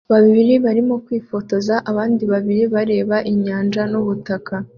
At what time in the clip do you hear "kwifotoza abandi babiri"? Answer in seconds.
1.05-2.63